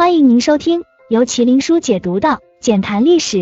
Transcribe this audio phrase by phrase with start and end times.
[0.00, 3.36] 欢迎您收听由麒麟书解读的《简谈历史》。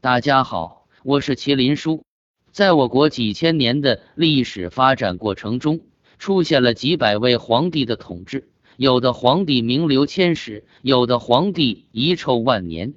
[0.00, 2.02] 大家好，我是麒麟书。
[2.50, 5.80] 在我国几千年的历史发展过程中，
[6.18, 8.48] 出现了几百位皇帝的统治，
[8.78, 12.94] 有的皇帝名留千史，有的皇帝遗臭万年。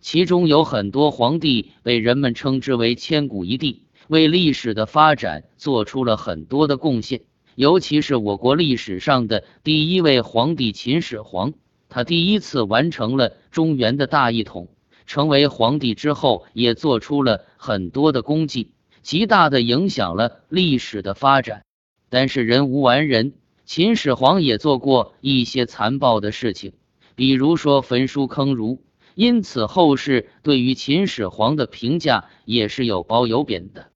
[0.00, 7.20] 其中有很多皇帝被人们称之为千古一帝，为历史的发展做出了很多的贡献。
[7.56, 11.52] 尤其是我国历史上的第一位皇帝秦始皇。
[11.94, 14.66] 他第一次完成了中原的大一统，
[15.06, 21.62] 成为皇帝之后，也做出了很多的功绩，极大的影响了历史的发展。
[22.08, 26.72] 但是人无完人，秦始皇也做过一些残暴的事情，
[27.14, 28.82] 比如说焚书坑儒，
[29.14, 33.90] 因此后世对于秦始皇的评价也是有褒有贬的。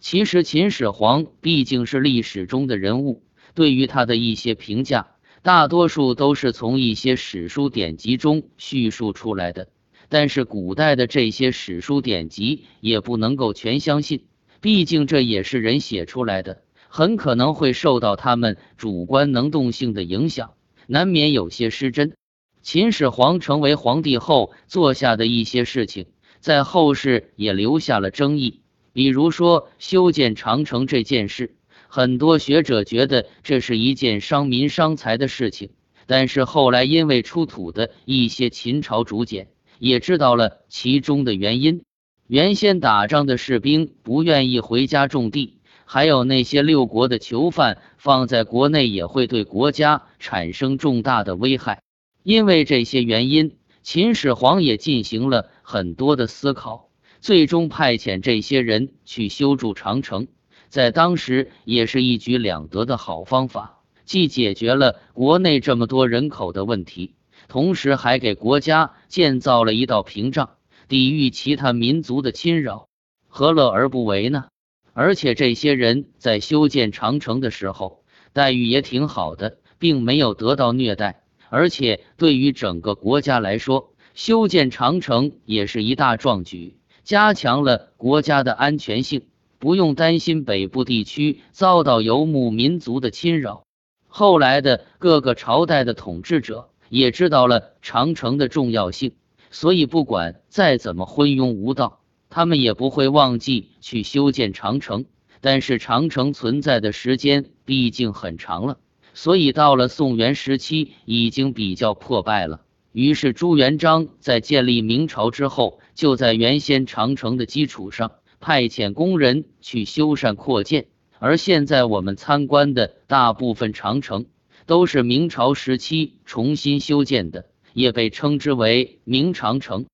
[0.00, 3.22] 其实秦始皇毕竟是历史中的人物，
[3.54, 5.13] 对于他的一些评价。
[5.44, 9.68] 大多数都是从一些史书典籍中叙述出来的，
[10.08, 14.24] 但是古代的这些史书典籍也不能够全相信，
[14.62, 20.54] 毕竟这也是人写出来的，很可能会受到他们主观能动性的影响，
[20.86, 22.14] 难免有些失真。
[22.62, 26.06] 秦始皇成为皇帝后做下的一些事情，
[26.40, 28.62] 在后世也留下了争议，
[28.94, 31.54] 比如说修建长城这件事。
[31.96, 35.70] 很多学者觉得这是一件伤民伤财的事情，
[36.08, 39.46] 但是后来因为出土的一些秦朝竹简，
[39.78, 41.84] 也知道了其中的原因。
[42.26, 51.80] 原先打仗的士兵不愿意回家种地，还有那些六国的囚犯放在国内也会对国家产生重大的危害。
[52.24, 53.52] 因为这些原因，
[53.84, 56.88] 秦始皇也进行了很多的思考，
[57.20, 60.26] 最终派遣这些人去修筑长城。
[60.74, 67.14] 在当时也是一举两得的好方法，既解决了国内这么多人口的问题，
[67.46, 70.56] 同时还给国家建造了一道屏障，
[70.88, 72.88] 抵御其他民族的侵扰，
[73.28, 74.46] 何乐而不为呢？
[74.94, 78.02] 而且这些人在修建长城的时候
[78.32, 89.22] 待遇也挺好的，并没有得到虐待，而且对于整个国家来说，修建长城也是一大壮举，加强了国家的安全性。
[89.64, 93.64] 不用担心北部地区遭到游牧民族的侵扰。
[94.06, 99.14] 后来的各个朝代的统治者也知道了长城的重要性，
[99.50, 105.06] 所以不管再怎么昏庸无道，他们也不会忘记去修建长城。
[105.40, 108.76] 但是长城存在的时间毕竟很长了，
[109.14, 112.60] 所以到了宋元时期已经比较破败了。
[112.92, 118.12] 于是朱元璋在建立明朝之后，就在原先长城的基础上。
[118.44, 120.88] 派遣工人去修缮扩建，
[121.18, 124.26] 而现在我们参观的大部分长城
[124.66, 129.86] 都是明朝时期重新修建的，也被称之为明长城。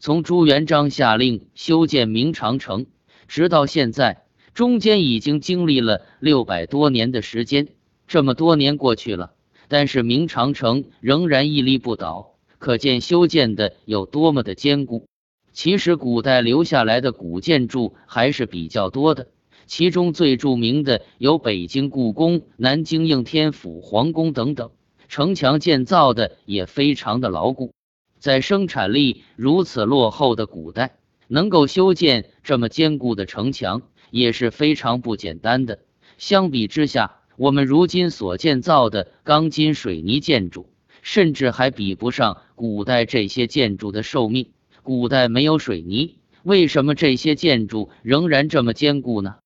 [0.00, 2.86] 从朱元璋下令修建明长城，
[3.26, 7.68] 直到现在，中间已经经历了六百多年的时间。
[8.06, 9.34] 这么多年过去了，
[9.68, 15.04] 但是明长城仍然屹立不倒，可见修建的有多么的坚固。
[15.60, 19.26] 其实，古代留下来的古建筑还是比较多的，
[19.66, 24.70] 其中最著名的有北京故宫、南京应天府皇宫等等。
[25.08, 27.72] 城墙建造的也非常的牢固，
[28.20, 30.94] 在生产力如此落后的古代，
[31.26, 33.82] 能够修建这么坚固的城墙
[34.12, 35.80] 也是非常不简单的。
[36.18, 40.70] 相比之下，我们如今所建造的钢筋水泥建筑，
[41.02, 44.52] 甚至还比不上古代这些建筑的寿命。
[44.88, 49.36] 古代没有水泥，为什么这些建筑仍然这么坚固呢？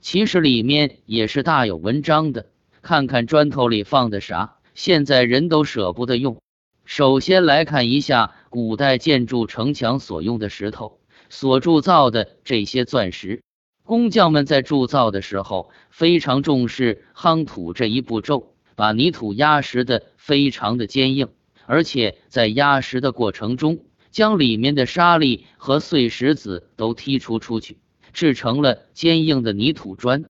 [0.00, 2.46] 其实里面也是大有文章的。
[2.82, 6.40] 看看砖头里放的啥，现在人都舍不得用。
[6.84, 13.42] 首先来看一下古代建筑城墙所用的石头，所铸造的这些钻石。
[13.82, 21.26] 工匠们在铸造的时候非常重视夯土这一步骤，把泥土压实的非常的坚硬，
[21.66, 23.80] 而且在压实的过程中。
[24.12, 27.78] 将里面的沙粒和碎石子都剔除出去，
[28.12, 30.24] 制成了坚硬的泥土砖。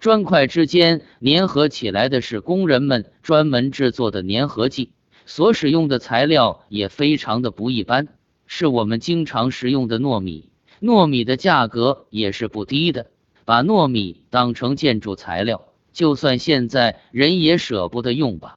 [0.00, 4.90] 砖块之间粘合起来的是工人们专门制作的粘合剂，
[5.26, 8.08] 所使用的材料也非常的不一般，
[8.46, 10.48] 是我们经常食用的糯米。
[10.80, 13.06] 糯米的价格也是不低的，
[13.44, 18.56] 把糯米当成建筑材料，就算现在人也舍不得用吧。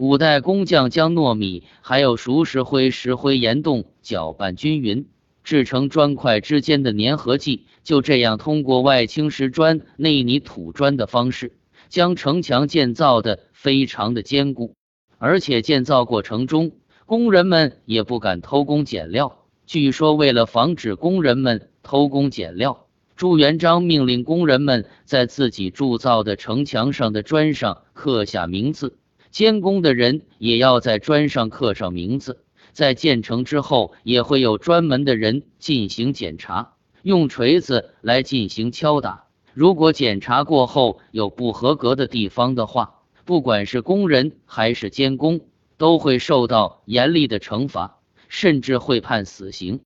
[0.00, 5.04] 古代工匠将糯米还有熟石灰、石灰岩冻搅拌均匀，
[5.44, 7.66] 制成砖块之间的粘合剂。
[7.84, 11.52] 就这样，通过外青石砖、内泥土砖的方式，
[11.90, 14.74] 将城墙建造的非常的坚固。
[15.18, 16.72] 而且建造过程中，
[17.04, 19.44] 工人们也不敢偷工减料。
[19.66, 22.86] 据说，为了防止工人们偷工减料，
[23.16, 28.96] 朱元璋命令工人们在自己铸造的城墙上的砖上刻下名字，
[29.30, 32.44] 监工的人也要在砖上刻上名字。
[32.72, 39.24] 在建成之后，也会有专门的人进行检查，用锤子来进行敲打。
[39.54, 45.40] 如果检查过后有不合格的地方的话，不管是工人还是监工，
[45.78, 47.98] 都会受到严厉的惩罚，
[48.28, 49.80] 甚至会判死刑。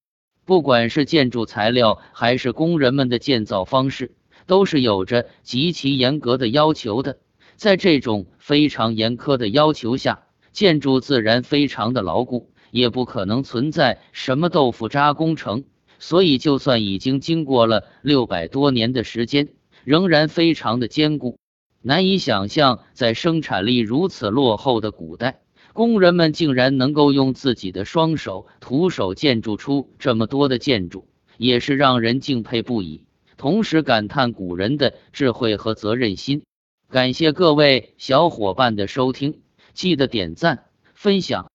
[0.45, 4.15] 不管是建筑材料还是工人们的建造方式，
[4.47, 7.17] 都是有着极其严格的要求的。
[7.57, 12.51] 在这种非常严苛的要求下，建筑自然非常的牢固。
[12.71, 15.63] 也不可能存在什么豆腐渣工程，
[16.01, 19.51] 所以就算已经经过了六百多年的时间，
[19.85, 21.39] 仍然非常的坚固。
[21.83, 25.43] 难以想象，在生产力如此落后的古代，
[25.73, 31.07] 工人们竟然能够用自己的双手徒手建筑出这么多的建筑，
[31.39, 33.05] 也是让人敬佩不已。
[33.37, 36.43] 同时感叹古人的智慧和责任心。
[36.95, 39.41] 感谢各位小伙伴的收听，
[39.73, 41.51] 记得点赞分享。